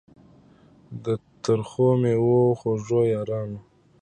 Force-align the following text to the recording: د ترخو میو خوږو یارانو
د 1.03 1.05
ترخو 1.43 1.89
میو 2.01 2.35
خوږو 2.59 3.01
یارانو 3.13 3.59